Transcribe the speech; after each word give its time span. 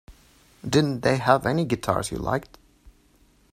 Didn't 0.67 1.01
they 1.01 1.17
have 1.17 1.45
any 1.45 1.63
guitars 1.63 2.09
you 2.11 2.17
liked? 2.17 2.57